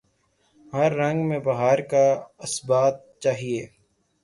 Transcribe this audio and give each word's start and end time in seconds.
ہر 0.73 0.91
رنگ 0.93 1.27
میں 1.27 1.39
بہار 1.39 1.79
کا 1.91 2.05
اثبات 2.39 2.95
چاہیے 3.19 3.65